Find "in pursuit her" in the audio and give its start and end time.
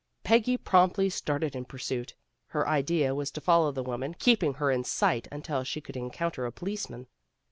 1.55-2.67